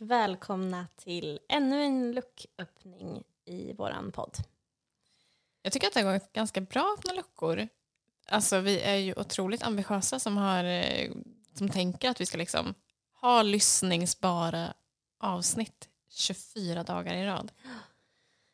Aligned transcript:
välkomna 0.00 0.86
till 0.96 1.40
ännu 1.48 1.82
en 1.82 2.12
lucköppning 2.12 3.22
i 3.44 3.72
våran 3.72 4.12
podd. 4.12 4.36
Jag 5.62 5.72
tycker 5.72 5.86
att 5.86 5.94
det 5.94 6.02
har 6.02 6.12
gått 6.12 6.32
ganska 6.32 6.60
bra 6.60 6.96
med 7.06 7.16
luckor. 7.16 7.68
Alltså 8.28 8.60
vi 8.60 8.80
är 8.80 8.96
ju 8.96 9.14
otroligt 9.14 9.62
ambitiösa 9.62 10.18
som, 10.18 10.36
har, 10.36 10.64
eh, 10.64 11.10
som 11.54 11.68
tänker 11.68 12.10
att 12.10 12.20
vi 12.20 12.26
ska 12.26 12.38
liksom 12.38 12.74
ha 13.20 13.42
lyssningsbara 13.42 14.74
avsnitt 15.18 15.88
24 16.08 16.82
dagar 16.82 17.14
i 17.14 17.26
rad. 17.26 17.52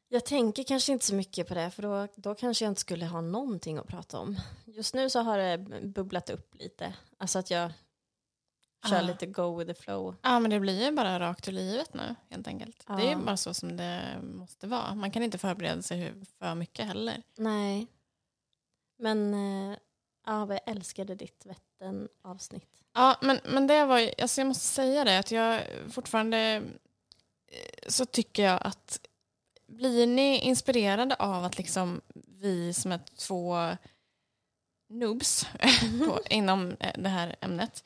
Jag 0.08 0.24
tänker 0.24 0.64
kanske 0.64 0.92
inte 0.92 1.04
så 1.04 1.14
mycket 1.14 1.48
på 1.48 1.54
det 1.54 1.70
för 1.70 1.82
då, 1.82 2.08
då 2.16 2.34
kanske 2.34 2.64
jag 2.64 2.70
inte 2.70 2.80
skulle 2.80 3.06
ha 3.06 3.20
någonting 3.20 3.78
att 3.78 3.86
prata 3.86 4.18
om. 4.18 4.36
Just 4.64 4.94
nu 4.94 5.10
så 5.10 5.20
har 5.20 5.38
det 5.38 5.58
bubblat 5.82 6.30
upp 6.30 6.54
lite. 6.54 6.94
Alltså 7.18 7.38
att 7.38 7.50
jag 7.50 7.72
kör 8.90 8.98
Ah. 8.98 9.02
lite 9.02 9.26
go 9.26 9.56
with 9.58 9.72
the 9.74 9.82
flow. 9.82 10.16
Ja 10.22 10.40
men 10.40 10.50
det 10.50 10.60
blir 10.60 10.84
ju 10.84 10.90
bara 10.92 11.20
rakt 11.20 11.48
ur 11.48 11.52
livet 11.52 11.94
nu 11.94 12.14
helt 12.30 12.48
enkelt. 12.48 12.84
Det 12.86 13.10
är 13.10 13.16
bara 13.16 13.36
så 13.36 13.54
som 13.54 13.76
det 13.76 14.18
måste 14.22 14.66
vara. 14.66 14.94
Man 14.94 15.10
kan 15.10 15.22
inte 15.22 15.38
förbereda 15.38 15.82
sig 15.82 16.12
för 16.38 16.54
mycket 16.54 16.86
heller. 16.86 17.22
Nej. 17.36 17.86
Men 18.98 19.34
eh, 19.34 19.78
ja, 20.26 20.46
jag 20.48 20.60
älskade 20.66 21.14
ditt 21.14 21.46
Vättern-avsnitt. 21.46 22.82
Ja, 22.94 23.16
men, 23.22 23.40
men 23.44 23.66
det 23.66 23.84
var 23.84 23.98
ju, 23.98 24.10
alltså 24.22 24.40
jag 24.40 24.48
måste 24.48 24.64
säga 24.64 25.04
det 25.04 25.18
att 25.18 25.30
jag 25.30 25.62
fortfarande 25.90 26.38
eh, 27.46 27.88
så 27.88 28.04
tycker 28.06 28.42
jag 28.42 28.58
att 28.66 29.00
blir 29.68 30.06
ni 30.06 30.38
inspirerade 30.38 31.14
av 31.14 31.44
att 31.44 31.58
liksom 31.58 32.00
vi 32.14 32.72
som 32.72 32.92
är 32.92 33.00
två 33.18 33.56
noobs 34.88 35.46
på, 36.06 36.20
inom 36.30 36.76
eh, 36.80 36.92
det 36.98 37.08
här 37.08 37.36
ämnet, 37.40 37.84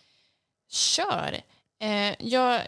kör. 0.70 1.40
Eh, 1.78 2.14
jag, 2.18 2.62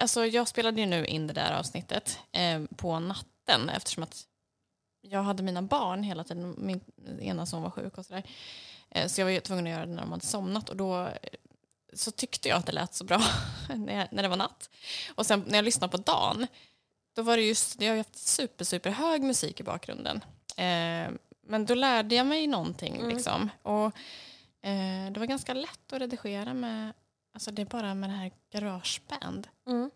alltså 0.00 0.26
jag 0.26 0.48
spelade 0.48 0.80
ju 0.80 0.86
nu 0.86 1.06
in 1.06 1.26
det 1.26 1.32
där 1.32 1.52
avsnittet 1.52 2.18
eh, 2.32 2.62
på 2.76 2.98
natten 2.98 3.68
eftersom 3.68 4.02
att 4.02 4.26
jag 5.00 5.22
hade 5.22 5.42
mina 5.42 5.62
barn 5.62 6.02
hela 6.02 6.24
tiden, 6.24 6.54
min 6.58 6.80
ena 7.20 7.46
son 7.46 7.62
var 7.62 7.70
sjuk 7.70 7.98
och 7.98 8.06
sådär. 8.06 8.22
Eh, 8.90 9.08
så 9.08 9.20
jag 9.20 9.26
var 9.32 9.40
tvungen 9.40 9.66
att 9.66 9.72
göra 9.72 9.86
det 9.86 9.92
när 9.92 10.02
de 10.02 10.10
hade 10.12 10.26
somnat 10.26 10.68
och 10.68 10.76
då 10.76 11.06
eh, 11.06 11.12
så 11.94 12.10
tyckte 12.10 12.48
jag 12.48 12.58
att 12.58 12.66
det 12.66 12.72
lät 12.72 12.94
så 12.94 13.04
bra 13.04 13.22
när, 13.74 13.98
jag, 13.98 14.08
när 14.10 14.22
det 14.22 14.28
var 14.28 14.36
natt. 14.36 14.70
Och 15.14 15.26
sen 15.26 15.44
när 15.46 15.58
jag 15.58 15.64
lyssnade 15.64 15.90
på 15.90 15.96
dagen, 15.96 16.46
då 17.14 17.22
var 17.22 17.36
det 17.36 17.42
just, 17.42 17.80
jag 17.80 17.88
har 17.88 17.94
ju 17.94 18.00
haft 18.00 18.16
super, 18.16 18.64
super 18.64 18.90
hög 18.90 19.22
musik 19.22 19.60
i 19.60 19.62
bakgrunden. 19.62 20.24
Eh, 20.56 21.10
men 21.46 21.66
då 21.66 21.74
lärde 21.74 22.14
jag 22.14 22.26
mig 22.26 22.46
någonting 22.46 22.96
Mm. 22.96 23.08
liksom. 23.08 23.50
Och 23.62 23.86
eh, 24.66 25.10
det 25.12 25.20
var 25.20 25.26
ganska 25.26 25.54
lätt 25.54 25.92
att 25.92 26.00
redigera 26.00 26.54
med, 26.54 26.92
alltså 27.32 27.50
det 27.50 27.62
är 27.62 27.66
bara 27.66 27.94
med 27.94 28.10
det 28.10 28.14
här 28.14 28.32
Garageband 28.50 29.48
Mm. 29.66 29.90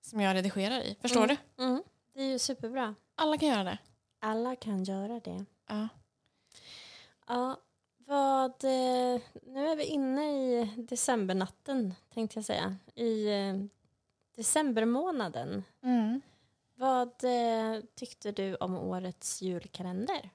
som 0.00 0.20
jag 0.20 0.34
redigerar 0.34 0.80
i. 0.80 0.96
Förstår 1.00 1.24
Mm. 1.24 1.36
du? 1.56 1.64
Mm. 1.64 1.82
Det 2.14 2.20
är 2.22 2.26
ju 2.32 2.38
superbra. 2.38 2.94
Alla 3.14 3.38
kan 3.38 3.48
göra 3.48 3.64
det. 3.64 3.78
Alla 4.20 4.56
kan 4.56 4.84
göra 4.84 5.20
det. 5.20 5.44
Ja. 5.68 5.88
Ja, 7.26 7.56
vad... 7.96 8.64
Eh, 8.64 9.20
nu 9.42 9.68
är 9.68 9.76
vi 9.76 9.84
inne 9.84 10.22
i 10.32 10.64
decembernatten, 10.76 11.94
tänkte 12.14 12.38
jag 12.38 12.44
säga. 12.44 12.76
I 12.94 13.28
eh, 13.28 13.56
decembermånaden. 14.36 15.64
Mm. 15.82 16.20
Vad 16.74 17.24
eh, 17.24 17.80
tyckte 17.94 18.32
du 18.32 18.54
om 18.56 18.78
årets 18.78 19.42
julkalender? 19.42 20.30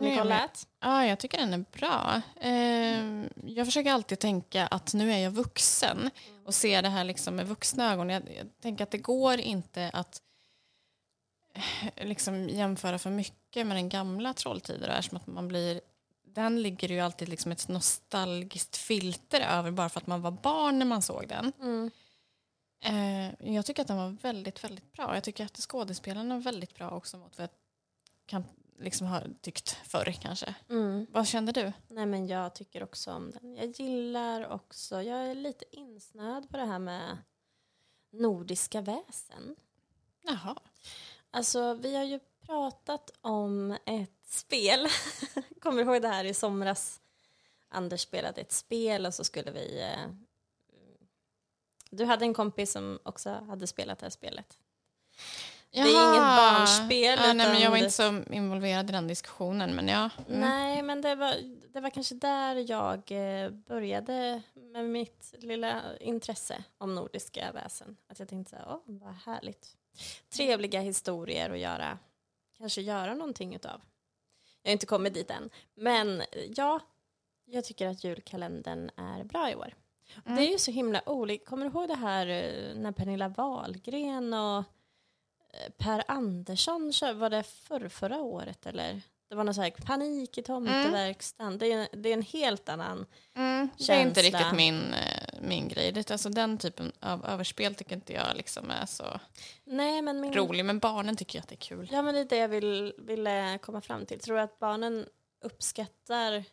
Nej, 0.00 0.18
kollat? 0.18 0.68
Ja, 0.80 1.06
jag 1.06 1.18
tycker 1.18 1.38
den 1.38 1.54
är 1.54 1.64
bra. 1.72 2.22
Eh, 2.40 3.26
jag 3.54 3.66
försöker 3.66 3.92
alltid 3.92 4.18
tänka 4.18 4.66
att 4.66 4.94
nu 4.94 5.12
är 5.12 5.18
jag 5.18 5.30
vuxen 5.30 6.10
och 6.44 6.54
se 6.54 6.80
det 6.80 6.88
här 6.88 7.04
liksom 7.04 7.36
med 7.36 7.46
vuxna 7.46 7.92
ögon. 7.92 8.10
Jag, 8.10 8.22
jag 8.36 8.46
tänker 8.62 8.84
att 8.84 8.90
det 8.90 8.98
går 8.98 9.38
inte 9.38 9.90
att 9.92 10.22
eh, 11.54 12.06
liksom 12.06 12.48
jämföra 12.48 12.98
för 12.98 13.10
mycket 13.10 13.66
med 13.66 13.76
den 13.76 13.88
gamla 13.88 14.34
Trolltider 14.34 14.88
eftersom 14.88 15.16
att 15.16 15.26
man 15.26 15.48
blir 15.48 15.80
den 16.34 16.62
ligger 16.62 16.88
ju 16.88 17.00
alltid 17.00 17.28
liksom 17.28 17.52
ett 17.52 17.68
nostalgiskt 17.68 18.76
filter 18.76 19.40
över 19.40 19.70
bara 19.70 19.88
för 19.88 20.00
att 20.00 20.06
man 20.06 20.22
var 20.22 20.30
barn 20.30 20.78
när 20.78 20.86
man 20.86 21.02
såg 21.02 21.28
den. 21.28 21.52
Mm. 21.60 21.90
Eh, 22.84 23.54
jag 23.54 23.66
tycker 23.66 23.82
att 23.82 23.88
den 23.88 23.96
var 23.96 24.16
väldigt, 24.22 24.64
väldigt 24.64 24.92
bra. 24.92 25.14
Jag 25.14 25.24
tycker 25.24 25.44
att 25.44 25.56
skådespelarna 25.56 26.34
var 26.34 26.42
väldigt 26.42 26.74
bra 26.74 26.90
också 26.90 27.16
mot 27.16 27.38
vad 27.38 27.42
jag 27.42 27.50
kan 28.26 28.44
liksom 28.80 29.06
ha 29.06 29.22
tyckt 29.40 29.70
förr 29.70 30.14
kanske. 30.22 30.54
Mm. 30.68 31.06
Vad 31.10 31.26
kände 31.26 31.52
du? 31.52 31.72
Nej, 31.88 32.06
men 32.06 32.26
jag 32.26 32.54
tycker 32.54 32.82
också 32.82 33.12
om 33.12 33.30
den. 33.30 33.56
Jag 33.56 33.66
gillar 33.66 34.48
också, 34.48 35.02
jag 35.02 35.26
är 35.26 35.34
lite 35.34 35.64
insnöad 35.76 36.50
på 36.50 36.56
det 36.56 36.64
här 36.64 36.78
med 36.78 37.18
nordiska 38.10 38.80
väsen. 38.80 39.56
Jaha. 40.22 40.56
Alltså, 41.30 41.74
vi 41.74 41.96
har 41.96 42.04
ju 42.04 42.20
pratat 42.46 43.10
om 43.20 43.76
ett 43.86 44.26
spel. 44.26 44.88
Kommer 45.60 45.84
du 45.84 45.90
ihåg 45.92 46.02
det 46.02 46.08
här 46.08 46.24
i 46.24 46.34
somras? 46.34 47.00
Anders 47.68 48.00
spelade 48.00 48.40
ett 48.40 48.52
spel 48.52 49.06
och 49.06 49.14
så 49.14 49.24
skulle 49.24 49.50
vi... 49.50 49.80
Eh, 49.82 50.10
du 51.90 52.04
hade 52.04 52.24
en 52.24 52.34
kompis 52.34 52.72
som 52.72 52.98
också 53.02 53.30
hade 53.30 53.66
spelat 53.66 53.98
det 53.98 54.04
här 54.04 54.10
spelet. 54.10 54.58
Är 55.78 56.10
inget 56.10 56.22
barnspel, 56.36 57.18
Ja, 57.26 57.32
nej, 57.32 57.46
men 57.52 57.60
jag 57.60 57.70
var 57.70 57.76
det- 57.78 57.84
inte 57.84 57.90
så 57.90 58.22
involverad 58.32 58.90
i 58.90 58.92
den 58.92 59.06
diskussionen. 59.08 59.74
Men 59.74 59.88
ja. 59.88 60.10
Mm. 60.28 60.40
Nej, 60.40 60.82
men 60.82 61.00
det 61.00 61.14
var, 61.14 61.34
det 61.72 61.80
var 61.80 61.90
kanske 61.90 62.14
där 62.14 62.70
jag 62.70 63.02
eh, 63.10 63.50
började 63.50 64.42
med 64.54 64.84
mitt 64.84 65.34
lilla 65.38 65.80
intresse 66.00 66.64
om 66.78 66.94
nordiska 66.94 67.52
väsen. 67.52 67.96
Att 68.08 68.18
jag 68.18 68.28
tänkte 68.28 68.50
så 68.50 68.56
här, 68.56 68.66
åh, 68.68 68.80
vad 68.86 69.14
härligt. 69.14 69.76
Trevliga 70.28 70.80
historier 70.80 71.50
att 71.50 71.58
göra, 71.58 71.98
kanske 72.58 72.80
göra 72.80 73.14
någonting 73.14 73.54
utav. 73.54 73.80
Jag 74.62 74.70
har 74.70 74.72
inte 74.72 74.86
kommit 74.86 75.14
dit 75.14 75.30
än. 75.30 75.50
Men 75.74 76.22
ja, 76.56 76.80
jag 77.44 77.64
tycker 77.64 77.86
att 77.88 78.04
julkalendern 78.04 78.90
är 78.96 79.24
bra 79.24 79.50
i 79.50 79.54
år. 79.54 79.74
Mm. 80.26 80.36
Det 80.36 80.46
är 80.48 80.52
ju 80.52 80.58
så 80.58 80.70
himla 80.70 81.08
olika. 81.08 81.44
Kommer 81.44 81.64
du 81.64 81.70
ihåg 81.72 81.88
det 81.88 81.94
här 81.94 82.26
eh, 82.26 82.74
när 82.76 82.92
Pernilla 82.92 83.28
Wahlgren 83.28 84.34
och 84.34 84.64
Per 85.76 86.04
Andersson 86.08 86.92
var 87.14 87.30
det 87.30 87.42
förr, 87.42 87.88
förra 87.88 88.20
året 88.20 88.66
eller? 88.66 89.00
Det 89.28 89.36
var 89.36 89.44
någon 89.44 89.54
så 89.54 89.62
här 89.62 89.70
panik 89.70 90.38
i 90.38 90.42
tomteverkstan. 90.42 91.58
Det, 91.58 91.72
är, 91.72 91.88
det 91.92 92.08
är 92.08 92.12
en 92.12 92.22
helt 92.22 92.68
annan. 92.68 93.06
Mm. 93.36 93.70
Det 93.78 93.92
är 93.92 94.00
inte 94.00 94.22
Känsla. 94.22 94.38
riktigt 94.38 94.56
min, 94.56 94.94
eh, 94.94 95.40
min 95.40 95.68
grej. 95.68 95.92
Det, 95.92 96.10
alltså, 96.10 96.28
den 96.28 96.58
typen 96.58 96.92
av 97.00 97.26
överspel 97.26 97.74
tycker 97.74 97.94
inte 97.94 98.12
jag 98.12 98.36
liksom 98.36 98.70
är 98.70 98.86
så 98.86 99.20
Nej, 99.64 100.02
men 100.02 100.20
min, 100.20 100.32
rolig. 100.32 100.64
Men 100.64 100.78
barnen 100.78 101.16
tycker 101.16 101.38
jag 101.38 101.42
att 101.42 101.48
det 101.48 101.54
är 101.54 101.56
kul. 101.56 101.88
Ja, 101.92 102.02
men 102.02 102.14
det 102.14 102.20
är 102.20 102.24
det 102.24 102.36
jag 102.36 102.48
vill, 102.48 102.94
ville 102.98 103.58
komma 103.58 103.80
fram 103.80 104.06
till. 104.06 104.20
Tror 104.20 104.36
du 104.36 104.42
att 104.42 104.58
barnen 104.58 105.06
uppskattar 105.40 106.44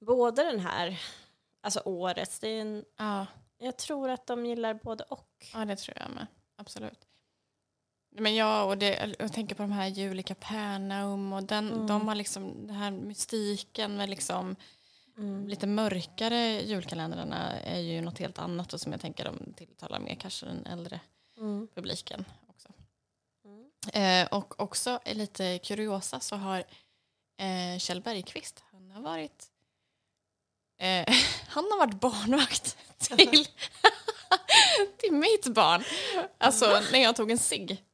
både 0.00 0.44
den 0.44 0.60
här, 0.60 1.00
alltså 1.60 1.82
årets, 1.84 2.38
det 2.38 2.48
är 2.48 2.60
en, 2.60 2.84
Ja, 2.96 3.26
jag 3.58 3.76
tror 3.78 4.10
att 4.10 4.26
de 4.26 4.46
gillar 4.46 4.74
både 4.74 5.04
och. 5.04 5.46
ja 5.54 5.64
det 5.64 5.76
tror 5.76 5.96
jag 6.00 6.10
med. 6.10 6.26
Absolut. 6.56 7.06
Men 8.14 8.34
ja, 8.34 8.62
och 8.64 8.78
det, 8.78 9.14
jag 9.18 9.32
tänker 9.32 9.54
på 9.54 9.62
de 9.62 9.72
här 9.72 9.86
jul 9.86 10.20
i 10.20 10.22
Kapernaum 10.22 11.32
och 11.32 11.42
den, 11.42 11.72
Mm. 11.72 11.86
de 11.86 12.08
har 12.08 12.14
liksom 12.14 12.66
den 12.66 12.76
här 12.76 12.90
mystiken 12.90 13.96
med 13.96 14.10
liksom 14.10 14.56
Mm. 15.18 15.48
lite 15.48 15.66
mörkare 15.66 16.60
julkalendrarna 16.62 17.60
är 17.60 17.80
ju 17.80 18.00
något 18.00 18.18
helt 18.18 18.38
annat 18.38 18.72
och 18.72 18.80
som 18.80 18.92
jag 18.92 19.00
tänker 19.00 19.24
de 19.24 19.52
tilltalar 19.56 19.98
mer 20.00 20.14
kanske 20.14 20.46
den 20.46 20.66
äldre 20.66 21.00
Mm. 21.38 21.68
publiken 21.74 22.24
också. 22.48 22.68
Mm. 23.44 24.22
Eh, 24.22 24.28
och 24.38 24.60
också 24.60 25.00
lite 25.06 25.58
kuriosa 25.58 26.20
så 26.20 26.36
har 26.36 26.58
eh, 27.38 27.78
Kjell 27.78 28.00
Bergqvist, 28.02 28.62
han 28.72 28.90
har 28.90 29.02
varit 29.02 29.46
eh, 30.78 31.14
han 31.48 31.64
har 31.64 31.78
varit 31.78 32.00
barnvakt 32.00 32.76
till, 32.98 33.46
till 34.98 35.12
mitt 35.12 35.46
barn. 35.46 35.84
Alltså 36.38 36.80
när 36.92 36.98
jag 36.98 37.16
tog 37.16 37.30
en 37.30 37.38
cigg. 37.38 37.84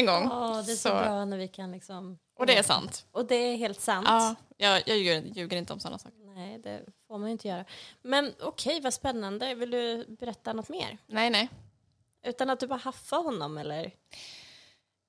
En 0.00 0.06
gång. 0.06 0.28
Ja, 0.30 0.62
det 0.66 0.72
är 0.72 0.76
så, 0.76 0.88
bra 0.88 1.24
när 1.24 1.38
vi 1.38 1.48
kan 1.48 1.72
liksom... 1.72 2.18
Och 2.38 2.46
det 2.46 2.58
är 2.58 2.62
sant. 2.62 3.06
Och 3.12 3.26
det 3.26 3.34
är 3.34 3.56
helt 3.56 3.80
sant. 3.80 4.06
Ja, 4.08 4.34
jag, 4.56 4.82
jag 4.86 4.98
ljuger, 4.98 5.22
ljuger 5.22 5.56
inte 5.56 5.72
om 5.72 5.80
sådana 5.80 5.98
saker. 5.98 6.18
Nej, 6.34 6.58
det 6.58 6.84
får 7.08 7.18
man 7.18 7.28
ju 7.28 7.32
inte 7.32 7.48
göra. 7.48 7.64
Men 8.02 8.34
okej, 8.40 8.80
vad 8.80 8.94
spännande. 8.94 9.54
Vill 9.54 9.70
du 9.70 10.06
berätta 10.08 10.52
något 10.52 10.68
mer? 10.68 10.98
Nej, 11.06 11.30
nej. 11.30 11.48
Utan 12.26 12.50
att 12.50 12.60
du 12.60 12.66
bara 12.66 12.78
haffar 12.78 13.22
honom 13.22 13.58
eller? 13.58 13.84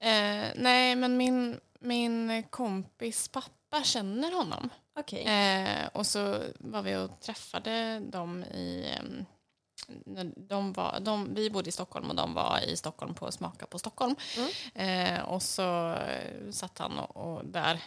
Eh, 0.02 0.48
nej, 0.56 0.96
men 0.96 1.18
min, 1.18 1.60
min 1.80 2.44
kompis 2.44 3.28
pappa 3.28 3.84
känner 3.84 4.32
honom. 4.32 4.70
Okej. 5.00 5.24
Eh, 5.24 5.88
och 5.94 6.06
så 6.06 6.40
var 6.60 6.82
vi 6.82 6.96
och 6.96 7.20
träffade 7.20 8.00
dem 8.00 8.44
i... 8.44 8.86
de 10.36 10.74
var, 10.74 11.00
de, 11.00 11.34
vi 11.34 11.50
bodde 11.50 11.70
i 11.70 11.72
Stockholm 11.72 12.10
och 12.10 12.16
de 12.16 12.34
var 12.34 12.60
i 12.60 12.78
Stockholm 12.78 13.14
på 13.14 13.32
Smaka 13.32 13.66
på 13.66 13.80
Stockholm. 13.80 14.16
Mm. 14.38 14.50
Eh, 15.16 15.22
och 15.24 15.42
så 15.44 15.94
eh, 15.94 16.52
satt 16.52 16.78
han 16.78 17.00
och, 17.00 17.18
och 17.36 17.46
där... 17.46 17.82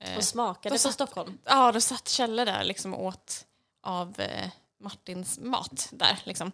eh, 0.00 0.16
Och 0.16 0.24
smakade 0.24 0.74
på 0.74 0.78
satt- 0.78 0.92
Stockholm. 0.94 1.38
Ja, 1.44 1.72
då 1.72 1.80
satt 1.80 2.08
Kjelle 2.08 2.44
där 2.44 2.64
liksom 2.64 2.94
och 2.94 3.04
åt 3.04 3.46
av 3.82 4.20
eh, 4.20 4.50
Martins 4.78 5.38
mat 5.38 5.88
där. 5.92 6.20
Liksom. 6.24 6.52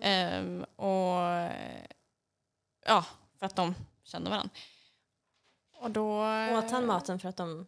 Ehm, 0.00 0.64
och 0.64 1.50
ja, 2.86 3.04
för 3.38 3.46
att 3.46 3.56
de 3.56 3.74
kände 4.04 4.30
varandra. 4.30 4.50
Och 5.78 5.90
då... 5.90 6.18
Åt 6.58 6.70
han 6.70 6.86
maten 6.86 7.18
för 7.18 7.28
att 7.28 7.36
de 7.36 7.66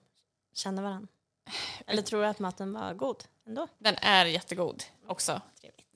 kände 0.54 0.82
varandra? 0.82 1.08
Eller 1.86 2.02
tror 2.02 2.20
du 2.22 2.26
att 2.26 2.38
maten 2.38 2.72
var 2.72 2.94
god 2.94 3.24
ändå? 3.46 3.68
Den 3.78 3.96
är 3.96 4.24
jättegod 4.26 4.84
också. 5.06 5.40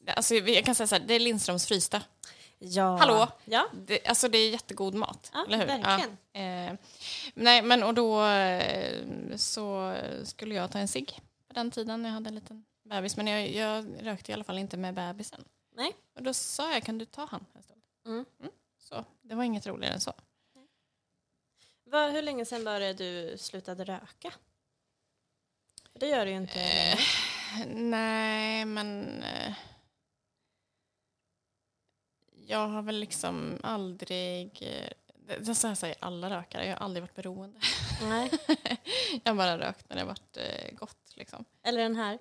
Alltså, 0.06 0.34
jag 0.34 0.64
kan 0.64 0.74
säga 0.74 0.86
så 0.86 0.94
här, 0.94 1.02
det 1.02 1.14
är 1.14 1.20
Lindströms 1.20 1.66
frysta. 1.66 2.02
Ja. 2.58 2.96
Hallå? 2.96 3.28
Ja, 3.44 3.68
Det, 3.72 4.06
alltså 4.06 4.28
det 4.28 4.38
är 4.38 4.50
jättegod 4.50 4.94
mat, 4.94 5.30
Ja, 5.34 5.44
eller 5.46 5.58
hur? 5.58 5.66
verkligen. 5.66 6.16
Ja. 6.32 6.40
Eh, 6.40 6.74
nej, 7.34 7.62
men 7.62 7.82
och 7.82 7.94
då 7.94 8.24
eh, 8.26 9.36
så 9.36 9.96
skulle 10.24 10.54
jag 10.54 10.70
ta 10.70 10.78
en 10.78 10.88
cigg 10.88 11.20
på 11.48 11.54
den 11.54 11.70
tiden 11.70 12.02
när 12.02 12.08
jag 12.08 12.14
hade 12.14 12.28
en 12.28 12.34
liten 12.34 12.64
bebis. 12.84 13.16
Men 13.16 13.26
jag, 13.26 13.48
jag 13.50 13.86
rökte 14.06 14.32
i 14.32 14.34
alla 14.34 14.44
fall 14.44 14.58
inte 14.58 14.76
med 14.76 14.94
bebisen. 14.94 15.44
Nej. 15.74 15.92
Och 16.14 16.22
då 16.22 16.34
sa 16.34 16.72
jag, 16.72 16.82
kan 16.82 16.98
du 16.98 17.04
ta 17.04 17.24
han 17.30 17.46
en 17.54 17.62
stund? 17.62 17.80
Mm. 18.06 18.24
Så 18.78 19.04
det 19.22 19.34
var 19.34 19.44
inget 19.44 19.66
roligare 19.66 19.94
än 19.94 20.00
så. 20.00 20.12
Vad, 21.84 22.12
hur 22.12 22.22
länge 22.22 22.44
sedan 22.44 22.64
var 22.64 22.80
det 22.80 22.92
du 22.92 23.38
slutade 23.38 23.84
röka? 23.84 24.32
Det 25.92 26.06
gör 26.08 26.24
du 26.26 26.30
ju 26.30 26.36
inte 26.36 26.54
längre. 26.56 26.98
Nej, 27.74 28.64
men... 28.64 29.22
Eh, 29.22 29.52
jag 32.52 32.68
har 32.68 32.82
väl 32.82 33.00
liksom 33.00 33.58
aldrig... 33.62 34.58
Eh, 34.60 35.54
så 35.54 35.66
här 35.66 35.74
säger 35.74 35.96
alla 36.00 36.30
rökare, 36.30 36.66
jag 36.66 36.76
har 36.76 36.84
aldrig 36.84 37.02
varit 37.02 37.14
beroende. 37.14 37.60
Nej. 38.02 38.30
jag 39.24 39.32
har 39.32 39.34
bara 39.34 39.58
rökt 39.58 39.88
när 39.88 39.96
det 39.96 40.02
har 40.02 40.08
varit 40.08 40.36
eh, 40.36 40.74
gott. 40.74 41.12
Liksom. 41.14 41.44
Eller 41.64 41.82
den 41.82 41.96
här. 41.96 42.18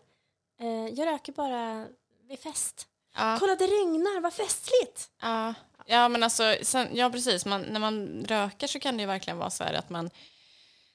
Eh, 0.59 0.67
jag 0.67 1.07
röker 1.07 1.31
bara 1.33 1.87
vid 2.29 2.39
fest. 2.39 2.87
Ja, 3.15 3.37
Kolla 3.39 3.55
det 3.55 3.65
regnar, 3.65 4.21
vad 4.21 4.33
festligt! 4.33 5.11
ja, 5.21 5.53
ja, 5.85 6.09
men 6.09 6.23
alltså, 6.23 6.55
sen, 6.61 6.87
ja 6.93 7.09
precis. 7.09 7.45
Man, 7.45 7.61
när 7.61 7.79
man 7.79 8.25
röker 8.25 8.67
så 8.67 8.79
kan 8.79 8.97
det 8.97 9.01
ju 9.01 9.07
verkligen 9.07 9.37
vara 9.37 9.49
så 9.49 9.63
här 9.63 9.73
att 9.73 9.89
man... 9.89 10.09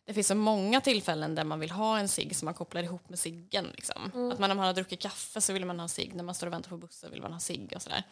Det 0.06 0.14
finns 0.14 0.26
så 0.26 0.34
många 0.34 0.80
tillfällen 0.80 1.34
där 1.34 1.44
man 1.44 1.60
vill 1.60 1.70
ha 1.70 1.98
en 1.98 2.08
cigg 2.08 2.36
som 2.36 2.46
man 2.46 2.54
kopplar 2.54 2.82
ihop 2.82 3.08
med 3.08 3.18
ciggen. 3.18 3.66
Liksom. 3.74 4.04
Att 4.32 4.38
man, 4.38 4.48
när 4.48 4.54
man 4.54 4.66
har 4.66 4.72
druckit 4.72 5.00
kaffe 5.00 5.40
så 5.40 5.52
vill 5.52 5.64
man 5.64 5.80
ha 5.80 5.88
cigg, 5.88 6.14
när 6.14 6.24
man 6.24 6.34
står 6.34 6.46
och 6.46 6.52
väntar 6.52 6.70
på 6.70 6.76
bussen 6.76 7.10
vill 7.10 7.22
man 7.22 7.32
ha 7.32 7.40
cigg 7.40 7.72
och 7.76 7.82
sådär. 7.82 8.04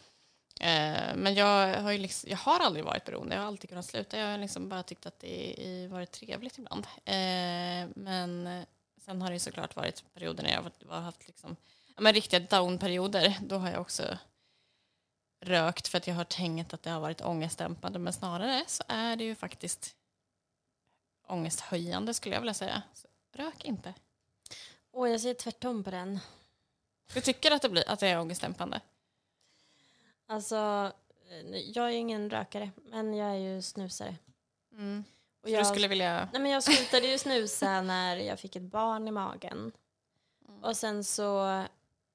Eh, 0.61 1.17
men 1.17 1.35
jag 1.35 1.81
har, 1.81 1.99
liksom, 1.99 2.31
jag 2.31 2.37
har 2.37 2.61
aldrig 2.61 2.85
varit 2.85 3.05
beroende, 3.05 3.35
jag 3.35 3.43
har 3.43 3.49
alltid 3.49 3.71
kunnat 3.71 3.87
sluta. 3.87 4.19
Jag 4.19 4.31
har 4.31 4.39
liksom 4.39 4.69
bara 4.69 4.83
tyckt 4.83 5.07
att 5.07 5.21
det 5.21 5.57
har 5.91 5.97
varit 5.97 6.13
trevligt 6.13 6.59
ibland. 6.59 6.87
Eh, 7.05 7.89
men 7.95 8.65
sen 9.05 9.23
har 9.23 9.31
det 9.31 9.41
såklart 9.41 9.77
varit 9.77 10.05
perioder 10.15 10.43
när 10.43 10.51
jag 10.51 10.71
har 10.89 11.01
haft 11.01 11.27
liksom, 11.27 11.57
ja, 11.87 12.01
men 12.01 12.13
riktiga 12.13 12.41
downperioder. 12.41 13.39
Då 13.43 13.57
har 13.57 13.71
jag 13.71 13.81
också 13.81 14.19
rökt 15.41 15.89
för 15.89 15.99
att 15.99 16.07
jag 16.07 16.15
har 16.15 16.25
tänkt 16.25 16.75
att 16.75 16.83
det 16.83 16.91
har 16.91 17.01
varit 17.01 17.21
ångestdämpande. 17.21 17.99
Men 17.99 18.13
snarare 18.13 18.65
så 18.67 18.83
är 18.89 19.17
det 19.17 19.25
ju 19.25 19.35
faktiskt 19.35 19.97
ångesthöjande 21.27 22.15
skulle 22.15 22.35
jag 22.35 22.41
vilja 22.41 22.55
säga. 22.55 22.83
Så 22.95 23.09
rök 23.33 23.65
inte. 23.65 23.95
Och 24.91 25.09
jag 25.09 25.21
säger 25.21 25.35
tvärtom 25.35 25.85
på 25.85 25.91
den. 25.91 26.21
Du 27.15 27.21
tycker 27.21 27.51
att 27.51 27.63
det, 27.63 27.69
blir, 27.69 27.89
att 27.89 28.01
det 28.01 28.09
är 28.09 28.21
ångestdämpande? 28.21 28.81
Alltså, 30.27 30.93
eh, 31.31 31.59
jag 31.59 31.87
är 31.87 31.91
ingen 31.91 32.31
rökare, 32.31 32.71
men 32.85 33.15
jag 33.15 33.31
är 33.31 33.55
ju 33.55 33.63
snusare. 33.63 34.17
Mm. 34.73 35.05
Och 35.43 35.51
jag, 35.51 35.61
du 35.61 35.65
skulle 35.65 35.89
vilja... 35.89 36.29
nej, 36.33 36.43
men 36.43 36.51
jag 36.51 36.63
slutade 36.63 37.07
ju 37.07 37.19
snusa 37.19 37.83
när 37.83 38.17
jag 38.17 38.41
fick 38.41 38.57
ett 38.57 38.63
barn 38.63 39.09
i 39.09 39.11
magen. 39.11 39.73
Mm. 40.49 40.65
Och 40.65 40.77
sen 40.77 41.05
så 41.05 41.49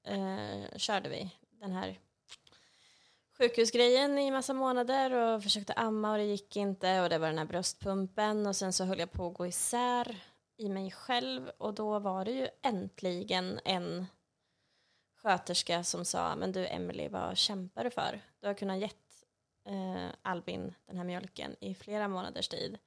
eh, 0.04 0.76
körde 0.76 1.08
vi 1.08 1.30
den 1.60 1.72
här 1.72 1.98
sjukhusgrejen 3.38 4.18
i 4.18 4.30
massa 4.30 4.54
månader 4.54 5.12
och 5.12 5.42
försökte 5.42 5.72
amma 5.72 6.12
och 6.12 6.18
det 6.18 6.24
gick 6.24 6.56
inte 6.56 7.00
och 7.00 7.08
det 7.08 7.18
var 7.18 7.26
den 7.26 7.38
här 7.38 7.44
bröstpumpen 7.44 8.46
och 8.46 8.56
sen 8.56 8.72
så 8.72 8.84
höll 8.84 8.98
jag 8.98 9.12
på 9.12 9.26
att 9.26 9.34
gå 9.34 9.46
isär 9.46 10.16
i 10.56 10.68
mig 10.68 10.90
själv 10.90 11.50
och 11.58 11.74
då 11.74 11.98
var 11.98 12.24
det 12.24 12.32
ju 12.32 12.48
äntligen 12.62 13.60
en 13.64 14.06
sköterska 15.22 15.84
som 15.84 16.04
sa 16.04 16.36
men 16.36 16.52
du 16.52 16.66
Emily 16.66 17.08
vad 17.08 17.36
kämpar 17.36 17.84
du 17.84 17.90
för? 17.90 18.20
Du 18.40 18.46
har 18.46 18.54
kunnat 18.54 18.78
gett 18.78 19.24
eh, 19.66 20.08
Albin 20.22 20.74
den 20.86 20.96
här 20.96 21.04
mjölken 21.04 21.56
i 21.60 21.74
flera 21.74 22.08
månaders 22.08 22.48
tid. 22.48 22.78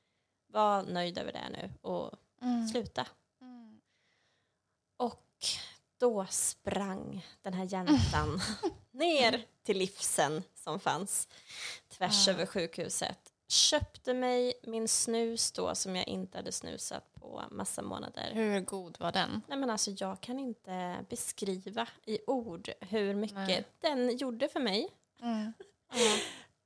Var 0.47 0.83
nöjd 0.83 1.17
över 1.17 1.31
det 1.31 1.49
nu 1.49 1.71
och 1.81 2.11
Mm. 2.41 2.67
sluta. 2.67 3.07
Mm. 3.41 3.81
Och 4.97 5.25
då 5.97 6.25
sprang 6.29 7.25
den 7.41 7.53
här 7.53 7.63
jäntan 7.71 8.39
ner 8.91 9.45
till 9.63 9.77
livsen 9.77 10.43
som 10.55 10.79
fanns 10.79 11.27
tvärs 11.89 12.27
Ah. 12.27 12.31
över 12.31 12.45
sjukhuset. 12.45 13.32
Köpte 13.47 14.13
mig 14.13 14.53
min 14.63 14.87
snus 14.87 15.51
då 15.51 15.75
som 15.75 15.95
jag 15.95 16.07
inte 16.07 16.37
hade 16.37 16.51
snusat 16.51 17.13
på 17.13 17.43
massa 17.51 17.81
månader. 17.81 18.31
Hur 18.33 18.59
god 18.61 18.99
var 18.99 19.11
den? 19.11 19.41
Nej 19.47 19.57
men 19.57 19.69
alltså 19.69 19.91
jag 19.91 20.21
kan 20.21 20.39
inte 20.39 21.05
beskriva 21.09 21.87
i 22.05 22.19
ord 22.27 22.69
hur 22.81 23.13
mycket 23.15 23.35
Nej. 23.37 23.65
den 23.79 24.17
gjorde 24.17 24.47
för 24.49 24.59
mig. 24.59 24.89
Mm. 25.21 25.53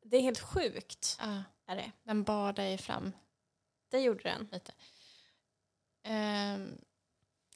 Det 0.09 0.17
är 0.17 0.21
helt 0.21 0.39
sjukt. 0.39 1.17
Ja, 1.21 1.43
Är 1.65 1.75
det. 1.75 1.91
den 2.03 2.23
bar 2.23 2.53
dig 2.53 2.77
fram 2.77 3.13
det 3.89 3.99
gjorde 3.99 4.23
den. 4.23 4.47
lite. 4.51 4.71
Ehm, 6.03 6.77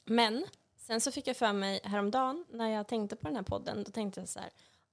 Men 0.04 0.44
sen 0.76 1.00
så 1.00 1.12
fick 1.12 1.26
jag 1.26 1.36
för 1.36 1.52
mig 1.52 1.80
häromdagen 1.84 2.44
när 2.48 2.68
jag 2.68 2.88
tänkte 2.88 3.16
på 3.16 3.26
den 3.26 3.36
här 3.36 3.42
podden, 3.42 3.84
då 3.84 3.90
tänkte 3.92 4.20
jag 4.20 4.28
så 4.28 4.40
här, 4.40 4.50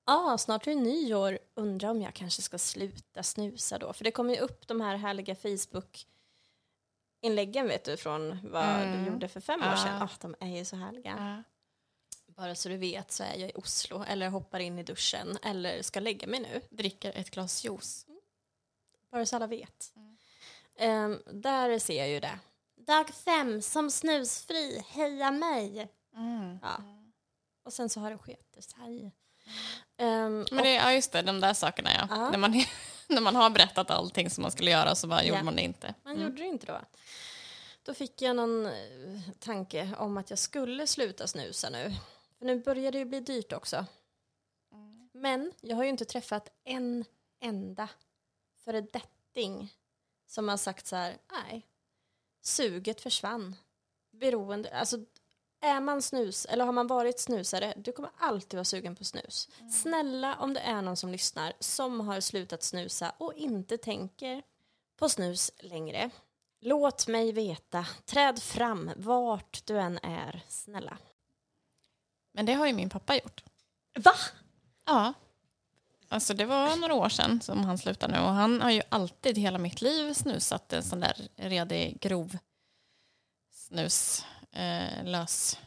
ah, 0.10 0.38
snart 0.38 0.68
är 0.68 0.72
det 0.72 0.78
nyår, 0.82 1.40
undrar 1.54 1.90
om 1.90 2.02
jag 2.02 2.14
kanske 2.14 2.42
ska 2.42 2.58
sluta 2.58 3.24
snusa 3.24 3.78
då, 3.78 3.94
för 3.94 4.04
det 4.04 4.12
kommer 4.12 4.34
ju 4.34 4.40
upp 4.40 4.68
de 4.68 4.82
här 4.82 4.96
härliga 4.96 5.36
Facebook-inläggen 5.36 7.68
vet 7.68 7.84
du 7.86 7.98
från 7.98 8.40
vad 8.52 8.66
Mm. 8.82 9.04
du 9.06 9.12
gjorde 9.12 9.28
för 9.28 9.40
fem 9.42 9.62
år 9.62 9.68
Ja. 9.68 9.78
sedan. 9.78 10.02
Ah, 10.02 10.10
de 10.22 10.36
är 10.40 10.58
ju 10.58 10.66
så 10.66 10.76
härliga. 10.76 11.16
ja. 11.20 11.44
Bara 12.28 12.56
så 12.56 12.70
du 12.70 12.78
vet 12.78 13.12
så 13.12 13.24
är 13.24 13.36
jag 13.38 13.50
i 13.50 13.54
Oslo 13.56 14.04
eller 14.08 14.30
hoppar 14.30 14.60
in 14.60 14.80
i 14.80 14.84
duschen 14.84 15.38
eller 15.44 15.82
ska 15.82 16.00
lägga 16.00 16.28
mig 16.28 16.40
nu. 16.40 16.62
Dricker 16.70 17.12
ett 17.16 17.30
glas 17.30 17.64
juice. 17.66 18.06
Bara 19.12 19.26
så 19.26 19.36
alla 19.36 19.48
vet. 19.48 19.92
Mm. 19.96 20.18
Ehm, 20.76 21.22
där 21.42 21.80
ser 21.80 21.98
jag 21.98 22.10
ju 22.10 22.20
det. 22.20 22.40
Dag 22.76 23.10
fem 23.10 23.62
som 23.62 23.92
snusfri, 23.92 24.84
heja 24.88 25.32
mig! 25.32 25.90
Mm. 26.16 26.60
Ja. 26.62 26.78
Och 27.64 27.74
sen 27.74 27.90
så 27.90 28.00
har 28.00 28.12
det 28.12 28.18
skitit 28.18 28.64
sig. 28.64 29.12
Ehm, 30.00 30.46
Men 30.52 30.64
det, 30.64 30.74
ja, 30.74 30.94
just 30.94 31.12
det, 31.12 31.22
de 31.22 31.40
där 31.42 31.54
sakerna 31.54 31.90
ja. 31.94 32.08
Ja. 32.10 32.30
När, 32.30 32.38
man, 32.38 32.52
när 33.08 33.22
man 33.22 33.36
har 33.36 33.50
berättat 33.50 33.92
allting 33.92 34.30
som 34.30 34.42
man 34.42 34.52
skulle 34.52 34.72
göra 34.72 34.96
så 34.96 35.08
bara 35.08 35.24
gjorde 35.24 35.40
Ja. 35.40 35.44
man 35.44 35.56
det 35.56 35.62
inte. 35.62 35.94
Man 36.04 36.14
Mm. 36.14 36.26
gjorde 36.26 36.42
det 36.42 36.48
inte 36.48 36.66
då. 36.66 36.80
Då 37.84 37.94
fick 37.94 38.22
jag 38.22 38.36
någon 38.36 38.66
eh, 38.66 38.72
tanke 39.40 39.90
om 39.98 40.18
att 40.18 40.30
jag 40.30 40.40
skulle 40.40 40.88
sluta 40.88 41.28
snusa 41.28 41.70
nu. 41.70 41.94
För 42.38 42.46
nu 42.46 42.60
börjar 42.60 42.92
det 42.92 42.98
ju 42.98 43.06
bli 43.06 43.20
dyrt 43.20 43.54
också. 43.54 43.86
Mm. 44.72 45.10
Men 45.14 45.52
jag 45.62 45.76
har 45.76 45.84
ju 45.84 45.90
inte 45.90 46.06
träffat 46.06 46.50
en 46.64 47.06
enda 47.40 47.90
föredetting 48.64 49.74
som 50.28 50.48
har 50.50 50.58
sagt 50.58 50.88
så 50.88 50.96
här, 50.96 51.18
nej, 51.32 51.66
suget 52.42 53.02
försvann. 53.02 53.56
Beroende, 54.12 54.80
alltså 54.80 54.98
är 55.62 55.82
man 55.82 56.02
snus, 56.02 56.46
eller 56.46 56.66
har 56.66 56.72
man 56.72 56.88
varit 56.88 57.20
snusare, 57.20 57.74
du 57.78 57.92
kommer 57.92 58.12
alltid 58.18 58.58
vara 58.58 58.66
sugen 58.66 58.96
på 58.96 59.04
snus. 59.04 59.50
Snälla 59.72 60.36
om 60.36 60.54
det 60.54 60.60
är 60.60 60.82
någon 60.82 60.98
som 60.98 61.10
lyssnar 61.10 61.54
som 61.60 62.00
har 62.00 62.20
slutat 62.20 62.64
snusa 62.64 63.14
och 63.18 63.34
inte 63.34 63.78
tänker 63.78 64.44
på 64.98 65.10
snus 65.10 65.52
längre. 65.60 66.10
Låt 66.62 67.08
mig 67.08 67.32
veta, 67.32 67.86
träd 68.06 68.44
fram 68.44 68.92
vart 68.96 69.66
du 69.66 69.80
än 69.80 70.00
är, 70.04 70.44
snälla. 70.48 70.98
Men 72.32 72.46
det 72.46 72.54
har 72.54 72.68
ju 72.68 72.74
min 72.74 72.90
pappa 72.90 73.16
gjort. 73.16 73.44
Va? 74.00 74.14
Ja. 74.86 75.14
Alltså 76.10 76.34
det 76.34 76.46
var 76.46 76.76
några 76.76 76.94
år 76.94 77.10
sedan 77.10 77.42
som 77.42 77.64
han 77.64 77.78
slutade 77.78 78.14
nu 78.14 78.20
och 78.20 78.34
han 78.34 78.62
har 78.62 78.72
ju 78.72 78.82
alltid 78.90 79.38
hela 79.38 79.58
mitt 79.58 79.82
liv 79.82 80.14
snusat 80.14 80.74
en 80.74 80.84
sån 80.84 81.00
där 81.00 81.28
redig 81.36 82.00
grov 82.00 82.38
snus 83.52 84.26
eh, 84.52 85.04
lös. 85.04 85.60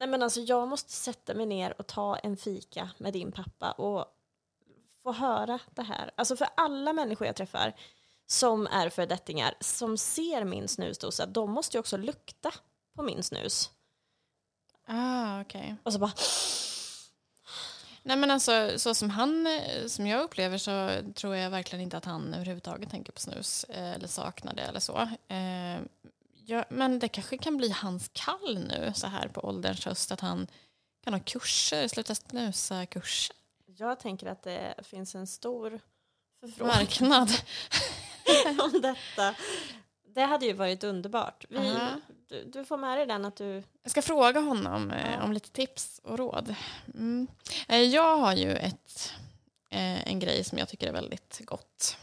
Nej 0.00 0.08
men 0.08 0.22
alltså 0.22 0.40
jag 0.40 0.68
måste 0.68 0.92
sätta 0.92 1.34
mig 1.34 1.46
ner 1.46 1.80
och 1.80 1.86
ta 1.86 2.16
en 2.16 2.36
fika 2.36 2.90
med 2.98 3.12
din 3.12 3.32
pappa 3.32 3.70
och 3.70 4.04
få 5.02 5.12
höra 5.12 5.58
det 5.74 5.82
här. 5.82 6.10
Alltså 6.16 6.36
för 6.36 6.48
alla 6.56 6.92
människor 6.92 7.26
jag 7.26 7.36
träffar 7.36 7.74
som 8.26 8.66
är 8.66 8.88
föredettingar 8.88 9.54
som 9.60 9.98
ser 9.98 10.44
min 10.44 10.68
snusdosa, 10.68 11.26
de 11.26 11.50
måste 11.50 11.76
ju 11.76 11.80
också 11.80 11.96
lukta 11.96 12.52
på 12.96 13.02
min 13.02 13.22
snus. 13.22 13.70
Ah, 14.86 15.40
okej. 15.40 15.76
Och 15.82 15.92
så 15.92 15.98
bara, 15.98 16.12
Nej 18.02 18.16
men 18.16 18.30
alltså 18.30 18.78
så 18.78 18.94
som 18.94 19.10
han, 19.10 19.48
som 19.86 20.06
jag 20.06 20.22
upplever 20.22 20.58
så 20.58 20.90
tror 21.14 21.36
jag 21.36 21.50
verkligen 21.50 21.82
inte 21.82 21.96
att 21.96 22.04
han 22.04 22.34
överhuvudtaget 22.34 22.90
tänker 22.90 23.12
på 23.12 23.20
snus 23.20 23.64
eh, 23.64 23.92
eller 23.92 24.08
saknar 24.08 24.54
det 24.54 24.62
eller 24.62 24.80
så. 24.80 24.96
Eh, 25.28 25.80
ja, 26.46 26.64
men 26.70 26.98
det 26.98 27.08
kanske 27.08 27.38
kan 27.38 27.56
bli 27.56 27.70
hans 27.70 28.10
kall 28.12 28.58
nu 28.68 28.92
så 28.94 29.06
här 29.06 29.28
på 29.28 29.40
ålderns 29.40 29.84
höst 29.84 30.12
att 30.12 30.20
han 30.20 30.46
kan 31.04 31.14
ha 31.14 31.20
kurser, 31.20 31.88
sluta 31.88 32.14
snusa-kurser. 32.14 33.36
Jag 33.66 34.00
tänker 34.00 34.26
att 34.26 34.42
det 34.42 34.74
finns 34.82 35.14
en 35.14 35.26
stor 35.26 35.80
förfrågan 36.40 36.76
Marknad. 36.76 37.30
om 38.74 38.80
detta. 38.82 39.34
Det 40.14 40.22
hade 40.22 40.46
ju 40.46 40.52
varit 40.52 40.84
underbart. 40.84 41.44
Vi, 41.48 41.58
Aha. 41.58 42.00
du, 42.28 42.44
du 42.44 42.64
får 42.64 42.76
med 42.76 42.98
dig 42.98 43.06
den 43.06 43.24
att 43.24 43.36
du... 43.36 43.62
Jag 43.82 43.90
ska 43.90 44.02
fråga 44.02 44.40
honom 44.40 44.90
eh, 44.90 45.24
om 45.24 45.32
lite 45.32 45.50
tips 45.50 46.00
och 46.04 46.18
råd. 46.18 46.54
Mm. 46.94 47.26
Eh, 47.68 47.80
jag 47.82 48.16
har 48.16 48.34
ju 48.34 48.56
ett, 48.56 49.12
eh, 49.70 50.08
en 50.08 50.18
grej 50.18 50.44
som 50.44 50.58
jag 50.58 50.68
tycker 50.68 50.88
är 50.88 50.92
väldigt 50.92 51.40
gott. 51.44 51.96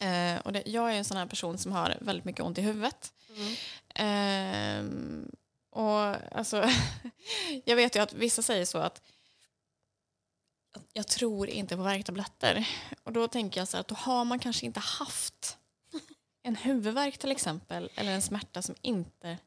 Eh, 0.00 0.38
och 0.40 0.52
det, 0.52 0.62
jag 0.66 0.92
är 0.92 0.94
en 0.94 1.04
sån 1.04 1.16
här 1.16 1.26
person 1.26 1.58
som 1.58 1.72
har 1.72 1.96
väldigt 2.00 2.24
mycket 2.24 2.44
ont 2.44 2.58
i 2.58 2.62
huvudet. 2.62 3.12
Mm. 3.36 3.54
Ehm, 3.94 5.30
och 5.70 6.36
alltså, 6.36 6.70
jag 7.64 7.76
vet 7.76 7.96
ju 7.96 8.02
att 8.02 8.12
vissa 8.12 8.42
säger 8.42 8.64
så 8.64 8.78
att 8.78 9.02
jag 10.92 11.06
tror 11.06 11.48
inte 11.48 11.76
på 11.76 11.82
värktabletter. 11.82 12.68
Och 13.02 13.12
då 13.12 13.28
tänker 13.28 13.60
jag 13.60 13.68
så 13.68 13.76
här 13.76 13.80
att 13.80 13.88
då 13.88 13.94
har 13.94 14.24
man 14.24 14.38
kanske 14.38 14.66
inte 14.66 14.80
haft 14.80 15.58
en 16.42 16.56
huvudvärk 16.56 17.18
till 17.18 17.32
exempel 17.32 17.90
eller 17.94 18.12
en 18.12 18.22
smärta 18.22 18.62
som 18.62 18.74
inte 18.80 19.38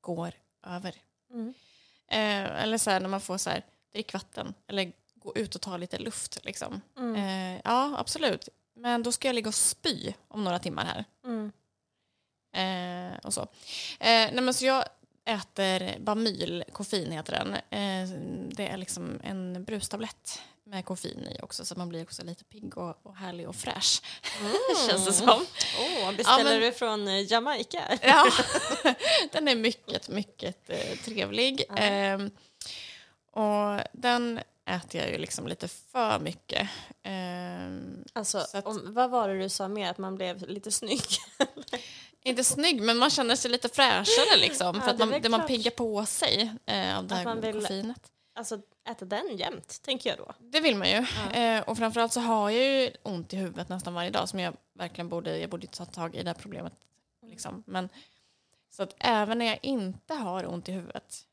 går 0.00 0.32
över. 0.66 0.94
Mm. 1.30 1.54
Eh, 2.08 2.62
eller 2.62 2.78
så 2.78 2.90
här 2.90 3.00
när 3.00 3.08
man 3.08 3.20
får 3.20 3.38
så 3.38 3.50
här, 3.50 3.64
drick 3.92 4.12
vatten 4.12 4.54
eller 4.66 4.92
gå 5.14 5.36
ut 5.36 5.54
och 5.54 5.60
ta 5.60 5.76
lite 5.76 5.98
luft. 5.98 6.44
Liksom. 6.44 6.80
Mm. 6.96 7.16
Eh, 7.16 7.60
ja, 7.64 7.94
absolut. 7.98 8.48
Men 8.82 9.02
då 9.02 9.12
ska 9.12 9.28
jag 9.28 9.34
ligga 9.34 9.48
och 9.48 9.54
spy 9.54 10.12
om 10.28 10.44
några 10.44 10.58
timmar 10.58 10.84
här. 10.84 11.04
Mm. 11.24 11.52
Eh, 12.54 13.18
och 13.22 13.34
så. 13.34 13.40
Eh, 13.40 13.48
nej, 14.32 14.40
men 14.40 14.54
så 14.54 14.64
jag 14.64 14.84
äter 15.24 15.98
Bamyl, 15.98 16.64
koffein 16.72 17.12
heter 17.12 17.32
den. 17.32 17.54
Eh, 17.54 18.18
det 18.50 18.68
är 18.68 18.76
liksom 18.76 19.20
en 19.24 19.64
brustablett 19.64 20.42
med 20.64 20.84
koffein 20.84 21.28
i 21.28 21.42
också 21.42 21.64
så 21.64 21.74
man 21.78 21.88
blir 21.88 22.02
också 22.02 22.24
lite 22.24 22.44
pigg 22.44 22.78
och, 22.78 23.06
och 23.06 23.16
härlig 23.16 23.48
och 23.48 23.56
fräsch. 23.56 24.02
Känns 24.88 25.04
det 25.04 25.12
som. 25.12 25.46
Åh, 25.80 26.12
beställer 26.16 26.44
men- 26.44 26.60
du 26.60 26.72
från 26.72 27.08
eh, 27.08 27.32
Jamaica? 27.32 27.98
Ja, 28.02 28.26
den 29.32 29.48
är 29.48 29.56
mycket, 29.56 30.08
mycket 30.08 30.70
eh, 30.70 30.98
trevlig. 31.04 31.64
Ja. 31.68 31.76
Ehm, 31.76 32.30
och 33.32 33.80
den 33.92 34.40
äter 34.66 35.00
jag 35.00 35.10
ju 35.10 35.18
liksom 35.18 35.46
lite 35.46 35.68
för 35.68 36.18
mycket. 36.18 36.68
Ehm, 37.02 37.21
Alltså, 38.12 38.40
Så 38.40 38.58
att- 38.58 38.66
om, 38.66 38.94
vad 38.94 39.10
var 39.10 39.28
det 39.28 39.38
du 39.38 39.48
sa 39.48 39.68
mer? 39.68 39.90
Att 39.90 39.98
man 39.98 40.14
blev 40.14 40.48
lite 40.48 40.70
snygg? 40.72 41.02
inte 42.22 42.44
snygg, 42.44 42.82
men 42.82 42.98
man 42.98 43.10
känner 43.10 43.36
sig 43.36 43.50
lite 43.50 43.68
fräschare 43.68 44.36
liksom. 44.40 44.76
Ja, 44.76 44.82
för 44.82 44.90
att 44.90 44.98
man, 44.98 45.20
det 45.22 45.28
man 45.28 45.46
piggar 45.46 45.70
på 45.70 46.06
sig 46.06 46.52
eh, 46.66 46.98
av 46.98 47.06
det 47.06 47.14
här 47.14 47.34
vill- 47.34 47.60
koffeinet. 47.60 48.12
Alltså, 48.34 48.60
äta 48.88 49.04
den 49.04 49.36
jämt, 49.36 49.82
tänker 49.82 50.10
jag 50.10 50.18
då. 50.18 50.34
Det 50.38 50.60
vill 50.60 50.76
man 50.76 50.88
ju. 50.90 51.06
Ja. 51.32 51.32
Eh, 51.32 51.62
och 51.62 51.78
framförallt 51.78 52.12
så 52.12 52.20
har 52.20 52.50
jag 52.50 52.64
ju 52.82 52.90
ont 53.02 53.32
i 53.32 53.36
huvudet 53.36 53.68
nästan 53.68 53.94
varje 53.94 54.10
dag 54.10 54.28
som 54.28 54.38
jag 54.38 54.54
verkligen 54.74 55.08
borde, 55.08 55.38
jag 55.38 55.50
borde 55.50 55.66
ta 55.66 55.84
tag 55.84 56.14
i 56.14 56.22
det 56.22 56.28
här 56.28 56.34
problemet. 56.34 56.72
Liksom. 57.26 57.62
Men, 57.66 57.88
så 58.70 58.82
att 58.82 58.94
även 58.98 59.38
när 59.38 59.46
jag 59.46 59.58
inte 59.62 60.14
har 60.14 60.46
ont 60.46 60.68
i 60.68 60.72
huvudet 60.72 61.24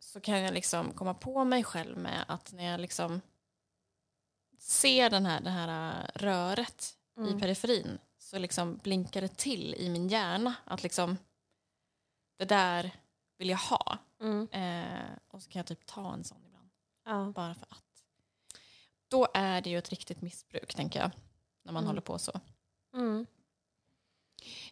så 0.00 0.20
kan 0.20 0.40
jag 0.40 0.54
liksom 0.54 0.92
komma 0.92 1.14
på 1.14 1.44
mig 1.44 1.64
själv 1.64 1.98
med 1.98 2.24
att 2.28 2.52
när 2.52 2.64
jag 2.70 2.80
liksom 2.80 3.20
ser 4.58 5.10
den 5.10 5.26
här, 5.26 5.40
det 5.40 5.50
här 5.50 6.00
äh, 6.00 6.06
röret 6.14 6.94
i 7.16 7.20
Mm. 7.20 7.40
periferin 7.40 7.98
så 8.18 8.38
liksom 8.38 8.76
blinkar 8.76 9.20
det 9.20 9.36
till 9.36 9.74
i 9.74 9.88
min 9.88 10.08
hjärna 10.08 10.54
att 10.64 10.82
liksom 10.82 11.18
det 12.38 12.44
där 12.44 12.90
vill 13.38 13.48
jag 13.48 13.58
ha. 13.58 13.98
Mm. 14.20 14.48
Eh, 14.52 15.08
och 15.28 15.42
så 15.42 15.50
kan 15.50 15.58
jag 15.60 15.66
typ 15.66 15.86
ta 15.86 16.12
en 16.14 16.24
sån 16.24 16.38
ibland 16.46 16.70
Ja. 17.04 17.32
bara 17.34 17.54
för 17.54 17.66
att. 17.70 17.84
Då 19.08 19.28
är 19.34 19.60
det 19.60 19.70
ju 19.70 19.78
ett 19.78 19.90
riktigt 19.90 20.20
missbruk, 20.22 20.74
tänker 20.74 21.00
jag, 21.00 21.10
när 21.62 21.72
man 21.72 21.82
Mm. 21.82 21.86
håller 21.86 22.00
på 22.00 22.18
så. 22.18 22.40
Mm. 22.94 23.26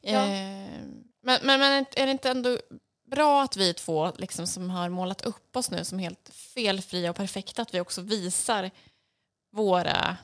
Ja. 0.00 0.26
Eh, 0.26 0.80
men, 1.20 1.40
men, 1.42 1.60
men 1.60 1.86
är 1.96 2.06
det 2.06 2.12
inte 2.12 2.30
ändå 2.30 2.58
bra 3.04 3.42
att 3.42 3.56
vi 3.56 3.74
två 3.74 4.12
liksom, 4.18 4.46
som 4.46 4.70
har 4.70 4.88
målat 4.88 5.20
upp 5.20 5.56
oss 5.56 5.70
nu 5.70 5.84
som 5.84 5.98
helt 5.98 6.28
felfria 6.28 7.10
och 7.10 7.16
perfekta, 7.16 7.62
att 7.62 7.74
vi 7.74 7.80
också 7.80 8.00
visar 8.02 8.70
våra 9.50 10.16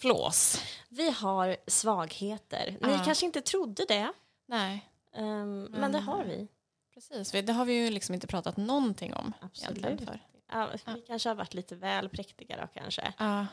flås? 0.00 0.62
Vi 0.88 1.10
har 1.10 1.56
svagheter. 1.66 2.76
Ni 2.80 2.92
Ja. 2.92 3.02
kanske 3.04 3.26
inte 3.26 3.40
trodde 3.40 3.84
det, 3.88 4.12
Nej, 4.46 4.88
ehm, 5.14 5.62
men 5.64 5.74
Mm. 5.74 5.92
det 5.92 5.98
har 5.98 6.24
vi. 6.24 6.48
precis. 6.94 7.30
Det 7.46 7.52
har 7.52 7.64
vi 7.64 7.72
ju 7.74 7.90
liksom 7.90 8.14
inte 8.14 8.26
pratat 8.26 8.56
någonting 8.56 9.14
om. 9.14 9.32
Absolut. 9.40 10.04
För. 10.04 10.20
Ja, 10.52 10.68
vi 10.72 10.78
Ja. 10.86 10.96
kanske 11.06 11.28
har 11.28 11.34
varit 11.36 11.54
lite 11.54 11.74
väl 11.76 12.08
präktiga 12.08 12.56
då 12.56 12.66
kanske. 12.80 13.12
Ja. 13.18 13.46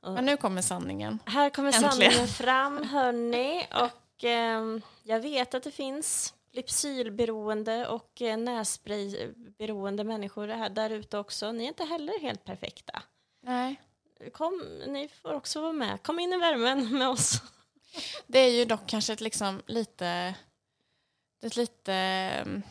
Men 0.00 0.24
nu 0.24 0.36
kommer 0.36 0.62
sanningen. 0.62 1.18
här 1.26 1.50
kommer 1.50 1.68
äntligen. 1.68 1.90
sanningen 1.92 2.26
fram 2.28 2.84
hörni. 2.88 3.66
Och 3.74 4.24
ehm, 4.24 4.82
jag 5.02 5.20
vet 5.20 5.54
att 5.54 5.62
det 5.62 5.70
finns 5.70 6.34
Lypsylberoende 6.52 7.86
och 7.88 8.22
eh, 8.22 8.36
nässprayberoende 8.36 10.04
människor 10.04 10.48
här 10.48 10.68
där 10.70 10.90
ute 10.90 11.18
också. 11.18 11.52
Ni 11.52 11.64
är 11.64 11.68
inte 11.68 11.84
heller 11.84 12.20
helt 12.20 12.44
perfekta. 12.44 13.02
Nej. 13.42 13.80
Kom, 14.32 14.82
ni 14.86 15.08
får 15.08 15.34
också 15.34 15.60
vara 15.60 15.72
med. 15.72 16.02
Kom 16.02 16.18
in 16.18 16.32
i 16.32 16.36
värmen 16.36 16.88
med 16.98 17.08
oss. 17.08 17.42
Det 18.26 18.38
är 18.38 18.50
ju 18.50 18.64
dock 18.64 18.86
kanske 18.86 19.12
ett 19.12 19.20
liksom 19.20 19.62
lite, 19.66 20.34
ett 21.42 21.56
lite 21.56 22.42
um, 22.46 22.62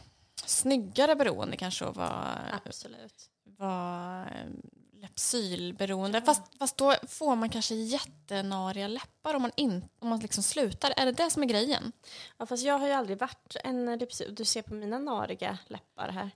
snyggare 0.46 1.16
beroende 1.16 1.58
kanske 1.58 1.86
att 1.86 1.96
vara, 1.96 2.62
Absolut. 2.66 3.30
vara 3.44 4.26
um, 4.46 4.62
lepsylberoende. 5.02 6.22
Fast, 6.22 6.58
fast 6.60 6.78
då 6.78 6.96
får 7.08 7.36
man 7.36 7.50
kanske 7.50 7.76
jättenariga 7.76 8.88
läppar 8.88 9.34
om 9.34 9.42
man, 9.42 9.52
in, 9.56 9.86
om 10.00 10.10
man 10.10 10.20
liksom 10.20 10.44
slutar. 10.44 10.94
Är 10.98 11.06
det 11.06 11.12
det 11.12 11.30
som 11.30 11.44
är 11.44 11.48
grejen? 11.48 11.92
Ja, 12.38 12.46
fast 12.46 12.64
jag 12.64 12.80
har 12.80 12.88
ju 12.88 12.94
aldrig 12.94 13.18
varit 13.18 13.56
en 13.64 13.98
lypsyl. 13.98 14.36
Du 14.36 14.46
ser 14.46 14.62
på 14.62 14.74
mina 14.74 15.00
nariga 15.00 15.58
läppar 15.68 16.10
här. 16.10 16.32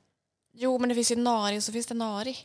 Jo, 0.53 0.77
men 0.77 0.89
det 0.89 0.95
finns 0.95 1.11
ju 1.11 1.15
nari 1.15 1.59
och 1.59 1.63
så 1.63 1.71
finns 1.71 1.87
det 1.87 1.93
nari. 1.93 2.37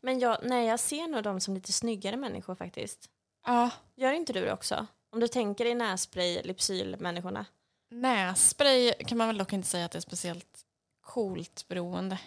Men 0.00 0.18
jag, 0.18 0.38
nej, 0.42 0.66
jag 0.66 0.80
ser 0.80 1.08
nog 1.08 1.22
dem 1.22 1.40
som 1.40 1.54
lite 1.54 1.72
snyggare 1.72 2.16
människor 2.16 2.54
faktiskt. 2.54 3.10
Ja, 3.46 3.70
Gör 3.94 4.12
inte 4.12 4.32
du 4.32 4.44
det 4.44 4.52
också? 4.52 4.86
Om 5.10 5.20
du 5.20 5.28
tänker 5.28 5.64
i 5.66 5.74
nässpray, 5.74 6.42
lypsylmänniskorna. 6.42 7.46
nässpray 7.90 8.92
kan 8.92 9.18
man 9.18 9.26
väl 9.26 9.38
dock 9.38 9.52
inte 9.52 9.68
säga 9.68 9.84
att 9.84 9.92
det 9.92 9.98
är 9.98 10.00
speciellt 10.00 10.64
coolt 11.00 11.68
beroende. 11.68 12.18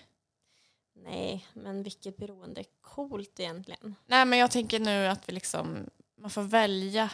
Nej, 0.96 1.48
men 1.54 1.84
vilket 1.84 2.18
beroende 2.18 2.62
är 2.62 2.66
coolt 2.82 3.40
egentligen. 3.40 3.96
Nej, 4.06 4.26
men 4.26 4.40
jag 4.40 4.52
tänker 4.52 4.80
nu 4.80 5.08
att 5.08 5.30
vi 5.30 5.34
liksom, 5.34 5.90
man 6.18 6.30
får 6.30 6.42
välja 6.42 7.10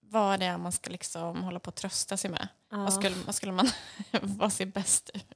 vad 0.00 0.40
det 0.40 0.46
är 0.46 0.58
man 0.58 0.72
ska 0.72 0.90
liksom 0.90 1.42
hålla 1.44 1.58
på 1.58 1.70
att 1.70 1.76
trösta 1.76 2.16
sig 2.16 2.30
med. 2.30 2.48
Ja. 2.70 2.76
Vad 2.76 2.92
skulle, 2.92 3.16
vad 3.26 3.34
skulle 3.34 3.52
man 3.52 3.68
vad 4.22 4.52
ser 4.52 4.66
bäst 4.66 5.10
ut? 5.14 5.26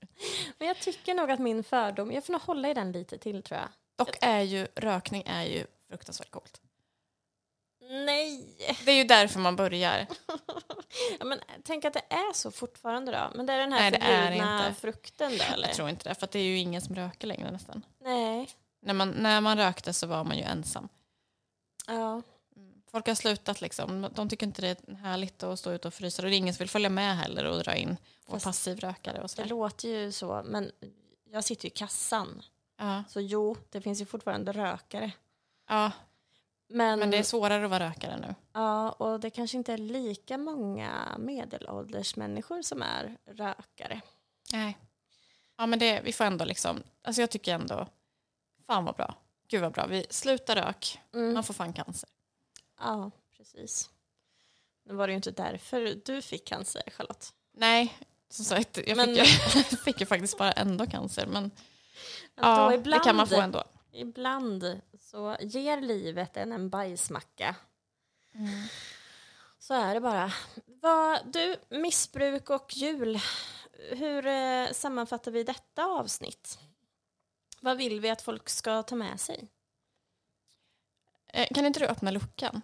Men 0.58 0.68
jag 0.68 0.78
tycker 0.80 1.14
nog 1.14 1.30
att 1.30 1.40
min 1.40 1.64
fördom, 1.64 2.12
jag 2.12 2.24
får 2.24 2.32
nog 2.32 2.42
hålla 2.42 2.70
i 2.70 2.74
den 2.74 2.92
lite 2.92 3.18
till 3.18 3.42
tror 3.42 3.60
jag. 3.60 3.68
Dock 3.96 4.16
är 4.20 4.40
ju 4.40 4.66
rökning 4.74 5.22
är 5.26 5.44
ju 5.44 5.66
fruktansvärt 5.88 6.30
coolt. 6.30 6.60
Nej! 7.90 8.56
Det 8.84 8.90
är 8.90 8.96
ju 8.96 9.04
därför 9.04 9.40
man 9.40 9.56
börjar. 9.56 10.06
ja, 11.18 11.24
men 11.24 11.40
tänk 11.64 11.84
att 11.84 11.92
det 11.92 12.02
är 12.08 12.32
så 12.32 12.50
fortfarande 12.50 13.12
då. 13.12 13.36
Men 13.36 13.46
det 13.46 13.52
är 13.52 13.58
den 13.58 13.72
här 13.72 13.80
Nej, 13.80 13.90
det 13.90 14.00
förbjudna 14.00 14.74
frukten 14.74 15.38
då 15.38 15.44
eller? 15.44 15.68
Jag 15.68 15.76
tror 15.76 15.88
inte 15.88 16.08
det, 16.08 16.14
för 16.14 16.28
det 16.32 16.38
är 16.38 16.42
ju 16.42 16.58
ingen 16.58 16.82
som 16.82 16.94
röker 16.94 17.26
längre 17.26 17.50
nästan. 17.50 17.82
Nej. 18.00 18.48
När 18.82 18.94
man, 18.94 19.10
när 19.10 19.40
man 19.40 19.56
rökte 19.56 19.92
så 19.92 20.06
var 20.06 20.24
man 20.24 20.36
ju 20.36 20.42
ensam. 20.42 20.88
Ja. 21.86 22.22
Folk 22.90 23.06
har 23.06 23.14
slutat 23.14 23.60
liksom. 23.60 24.08
De 24.14 24.28
tycker 24.28 24.46
inte 24.46 24.62
det 24.62 24.68
är 24.68 24.94
härligt 24.94 25.42
att 25.42 25.58
stå 25.58 25.72
ute 25.72 25.88
och 25.88 25.94
frysa 25.94 26.22
och 26.22 26.28
det 26.28 26.36
är 26.36 26.38
ingen 26.38 26.54
som 26.54 26.58
vill 26.64 26.70
följa 26.70 26.88
med 26.90 27.16
heller 27.16 27.44
och 27.44 27.58
dra 27.62 27.74
in 27.74 27.96
och 28.26 28.32
Fast 28.32 28.44
passivrökare 28.44 29.16
och 29.16 29.22
Det 29.22 29.28
sådär. 29.28 29.48
låter 29.48 29.88
ju 29.88 30.12
så, 30.12 30.42
men 30.46 30.72
jag 31.30 31.44
sitter 31.44 31.64
ju 31.64 31.68
i 31.68 31.70
kassan. 31.70 32.42
Ja, 32.76 33.04
Så 33.08 33.20
jo, 33.20 33.56
det 33.70 33.80
finns 33.80 34.00
ju 34.00 34.04
fortfarande 34.06 34.52
rökare. 34.52 35.12
ja, 35.68 35.92
Men, 36.68 36.98
men 36.98 37.10
det 37.10 37.16
är 37.18 37.22
svårare 37.22 37.64
att 37.64 37.70
vara 37.70 37.88
rökare 37.90 38.16
nu. 38.20 38.34
ja, 38.52 38.90
och 38.92 39.20
det 39.20 39.30
kanske 39.30 39.56
inte 39.56 39.72
är 39.72 39.78
lika 39.78 40.38
många 40.38 41.16
medelålders 41.18 42.16
människor 42.16 42.62
som 42.62 42.82
är 42.82 43.16
rökare. 43.26 44.00
Nej. 44.52 44.78
Ja, 45.56 45.66
men 45.66 45.78
det, 45.78 46.00
vi 46.00 46.12
får 46.12 46.24
ändå 46.24 46.44
liksom, 46.44 46.82
alltså 47.02 47.22
jag 47.22 47.30
tycker 47.30 47.54
ändå, 47.54 47.86
fan 48.66 48.84
vad 48.84 48.94
bra. 48.94 49.14
Gud 49.48 49.60
vad 49.62 49.72
bra, 49.72 49.86
vi 49.86 50.06
slutar 50.10 50.56
rök, 50.56 51.00
Mm. 51.14 51.34
man 51.34 51.44
får 51.44 51.54
fan 51.54 51.72
cancer. 51.72 52.08
Ja, 52.80 53.10
precis. 53.36 53.90
Nu 54.84 54.94
var 54.94 55.06
det 55.06 55.10
ju 55.12 55.16
inte 55.16 55.30
därför 55.30 56.00
du 56.04 56.22
fick 56.22 56.44
cancer, 56.48 56.82
Charlotte. 56.90 57.32
Nej, 57.52 57.98
som 58.28 58.44
sagt, 58.44 58.78
jag 58.86 58.96
Men- 58.96 59.14
fick, 59.16 59.28
jag 59.72 59.80
fick 59.80 60.00
ju 60.00 60.06
faktiskt 60.06 60.38
bara 60.38 60.52
ändå 60.52 60.86
cancer, 60.86 61.26
men 61.26 61.50
Att 62.34 62.72
ja, 62.72 62.76
då 62.76 62.90
det 62.90 62.98
kan 62.98 63.16
man 63.16 63.26
få 63.26 63.40
ändå. 63.40 63.64
Ibland 63.92 64.80
så 65.00 65.36
ger 65.40 65.80
livet 65.80 66.36
en 66.36 66.52
en 66.52 66.70
bajsmacka. 66.70 67.56
Så 69.58 69.74
är 69.74 69.94
det 69.94 70.00
bara. 70.00 70.32
Vad, 70.66 71.32
du, 71.32 71.56
missbruk 71.68 72.50
och 72.50 72.76
jul. 72.76 73.20
Hur 73.90 74.26
eh, 74.26 74.70
sammanfattar 74.72 75.30
vi 75.30 75.42
detta 75.42 75.84
avsnitt? 75.84 76.58
Vad 77.60 77.76
vill 77.76 78.00
vi 78.00 78.10
att 78.10 78.22
folk 78.22 78.48
ska 78.48 78.82
ta 78.82 78.96
med 78.96 79.20
sig? 79.20 79.48
Eh, 81.32 81.48
kan 81.54 81.66
inte 81.66 81.80
du 81.80 81.86
öppna 81.86 82.10
luckan? 82.10 82.62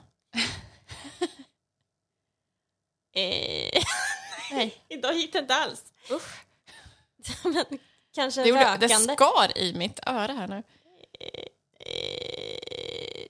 Eh, 3.15 3.83
Nej. 4.53 4.83
idag 4.89 5.15
gick 5.15 5.33
det 5.33 5.39
inte 5.39 5.55
alls. 5.55 5.93
Usch. 6.11 6.45
Men 7.45 7.79
kanske 8.13 8.43
Det, 8.43 8.49
gjorde, 8.49 8.61
rökande. 8.75 8.87
det 9.07 9.15
skar 9.15 9.59
i 9.59 9.75
mitt 9.75 10.01
öra 10.07 10.33
här 10.33 10.49
nu. 10.49 10.63
Eh, 11.21 13.27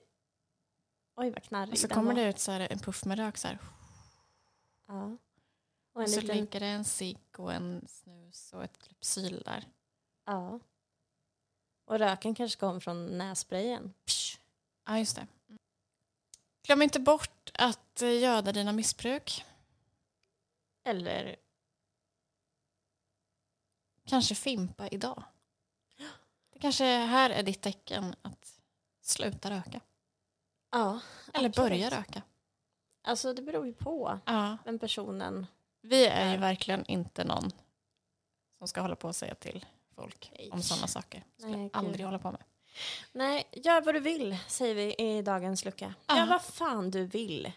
Oj, 1.15 1.29
vad 1.31 1.43
knarrig 1.43 1.73
Och 1.73 1.77
så 1.79 1.87
kommer 1.87 2.13
det 2.13 2.29
ut 2.29 2.39
så 2.39 2.51
här, 2.51 2.67
en 2.71 2.79
puff 2.79 3.05
med 3.05 3.17
rök 3.17 3.37
så 3.37 3.47
här. 3.47 3.57
Ja. 4.87 5.17
Och 5.93 6.01
Och 6.01 6.09
så 6.09 6.21
liten... 6.21 6.37
ligger 6.37 6.59
det 6.59 6.65
en 6.65 6.85
cigg 6.85 7.19
och 7.37 7.53
en 7.53 7.87
snus 7.87 8.53
och 8.53 8.63
ett 8.63 8.89
lypsyl 8.89 9.41
där. 9.45 9.67
Ja. 10.25 10.59
Och 11.85 11.99
röken 11.99 12.35
kanske 12.35 12.59
kom 12.59 12.81
från 12.81 13.17
nässprayen. 13.17 13.93
Ja, 14.85 14.99
just 14.99 15.15
det. 15.15 15.27
Glöm 16.67 16.81
inte 16.81 16.99
bort 16.99 17.51
att 17.53 18.01
eh, 18.01 18.19
göda 18.19 18.51
dina 18.51 18.71
missbruk. 18.71 19.45
Eller 20.85 21.35
Kanske 24.05 24.35
fimpa 24.35 24.87
idag. 24.87 25.23
Det 26.53 26.59
kanske 26.59 26.83
här 26.85 27.29
är 27.29 27.43
ditt 27.43 27.61
tecken 27.61 28.15
att 28.21 28.59
sluta 29.01 29.49
röka. 29.51 29.79
ja, 30.71 30.99
Eller 31.33 31.49
absolut. 31.49 31.55
börja 31.55 31.89
röka. 31.89 32.21
Alltså 33.03 33.33
det 33.33 33.41
beror 33.41 33.65
ju 33.67 33.73
på 33.73 34.19
Ja. 34.25 34.57
vem 34.65 34.79
personen... 34.79 35.45
Vi 35.81 36.05
är 36.05 36.25
ju 36.25 36.31
Där. 36.31 36.37
verkligen 36.37 36.85
inte 36.85 37.23
någon 37.23 37.51
som 38.57 38.67
ska 38.67 38.81
hålla 38.81 38.95
på 38.95 39.07
och 39.07 39.15
säga 39.15 39.35
till 39.35 39.65
folk 39.95 40.31
Nej. 40.37 40.49
om 40.51 40.61
sådana 40.61 40.87
saker. 40.87 41.23
Skulle 41.37 41.57
Nej, 41.57 41.69
aldrig 41.73 41.97
gud. 41.97 42.05
hålla 42.05 42.19
på 42.19 42.31
med. 42.31 42.43
Nej, 43.11 43.43
gör 43.51 43.81
vad 43.81 43.95
du 43.95 43.99
vill, 43.99 44.37
säger 44.47 44.75
vi 44.75 44.95
i 44.95 45.21
dagens 45.21 45.65
lucka. 45.65 45.93
Ja. 46.07 46.17
Gör 46.17 46.25
vad 46.25 46.41
fan 46.41 46.91
du 46.91 47.05
vill. 47.05 47.51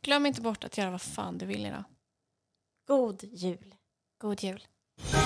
Glöm 0.00 0.26
inte 0.26 0.40
bort 0.40 0.64
att 0.64 0.78
göra 0.78 0.90
vad 0.90 1.02
fan 1.02 1.38
du 1.38 1.46
vill 1.46 1.66
idag. 1.66 1.84
God 2.86 3.24
jul. 3.24 3.74
God 4.18 4.42
jul. 4.42 4.66